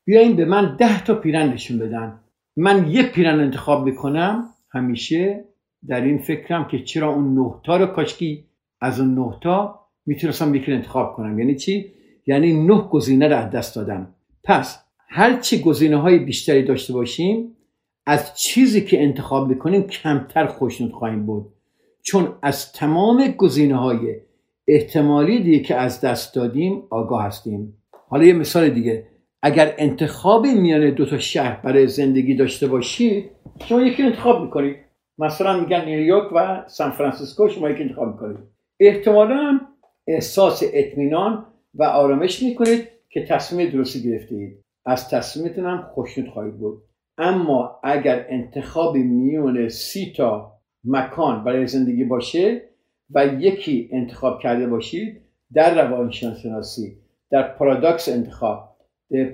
[0.05, 2.19] بیاین به من ده تا پیرن نشون بدن.
[2.57, 5.45] من یک پیرن انتخاب می‌کنم همیشه
[5.87, 8.45] در این فکرم که چرا اون نه تا رو کاشکی
[8.81, 11.39] از اون نه تا می‌تونستم یکی انتخاب کنم.
[11.39, 11.91] یعنی چی؟
[12.27, 14.15] یعنی نه گزینه رو از دست دادم.
[14.43, 17.57] پس هر چی گزینه های بیشتری داشته باشیم
[18.05, 21.45] از چیزی که انتخاب می‌کنیم کمتر خوشنود خواهیم بود.
[22.01, 24.15] چون از تمام گزینه های
[24.67, 27.77] احتمالی دیگه که از دست دادیم آگاه هستیم.
[28.09, 29.07] حالا یه مثال دیگه.
[29.41, 33.31] اگر انتخابی میان دو تا شهر برای زندگی داشته باشید
[33.65, 34.75] شما یکی انتخاب می‌کنید
[35.17, 38.37] مثلا میگن نیویورک و سان فرانسیسکو شما یکی انتخاب می‌کنید
[38.79, 39.59] احتمالا
[40.07, 46.83] احساس اطمینان و آرامش می‌کنید که تصمیم درستی گرفتید از تصمیمتون هم خوشنود خواهید بود.
[47.17, 50.51] اما اگر انتخابی میون سی تا
[50.83, 52.61] مکان برای زندگی باشه
[53.09, 55.21] و یکی انتخاب کرده باشید
[55.53, 56.97] در روانشناسی
[57.31, 58.75] در پارادوکس انتخاب.
[59.13, 59.25] The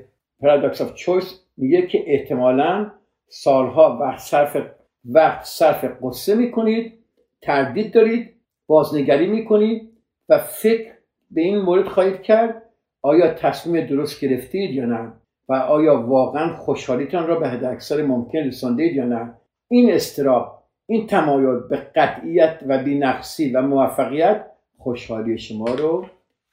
[0.44, 2.92] Paradox of Choice میگه که احتمالا
[3.28, 4.58] سالها وقت صرف
[5.06, 6.94] وقت صرف قصه می‌کنید
[7.42, 8.30] تردید دارید
[8.68, 9.92] بازنگری می‌کنید
[10.30, 10.92] و فکر
[11.32, 12.64] به این مورد خواهید کرد
[13.02, 15.14] آیا تصمیم درست گرفتید یا نه؟
[15.52, 19.34] و آیا واقعا خوشحالیتان را به حد اکثر ممکن رساندید یا نه؟
[19.72, 24.46] این استراب این تمایل به قطعیت و بینقصی و موفقیت
[24.78, 26.06] خوشحالی شما رو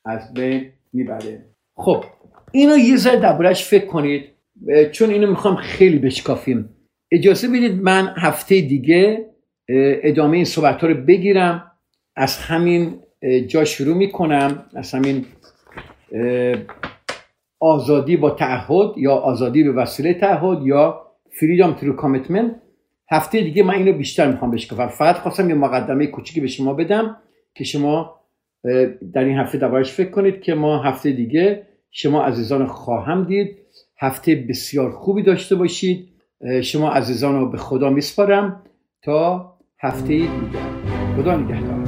[0.05, 1.45] از بین می‌بره.
[1.77, 2.05] خب
[2.53, 4.25] اینو یه ذره دربارهش فکر کنید
[4.93, 6.69] چون اینو می‌خوام خیلی بشکافیم.
[7.13, 9.31] اجازه بدید من هفته دیگه
[10.03, 11.73] ادامه این صحبت ها رو بگیرم.
[12.17, 13.01] از همین
[13.47, 14.65] جا شروع می‌کنم.
[14.75, 15.25] از همین
[17.61, 21.03] آزادی با تعهد یا آزادی به وسیله تعهد یا
[21.41, 22.55] فریدام ترو کامیتمنت
[23.11, 27.17] هفته دیگه من اینو بیشتر می‌خوام بشکافم فقط خواستم یه مقدمه کوچیکی به شما بدم
[27.55, 28.15] که شما
[29.13, 33.57] در این هفته دربارش فکر کنید که ما هفته دیگه شما عزیزان خواهم دید.
[34.01, 36.09] هفته بسیار خوبی داشته باشید.
[36.63, 38.63] شما عزیزان رو به خدا میسپارم
[39.03, 40.29] تا هفته دیگه
[41.17, 41.88] خدا نگهدار.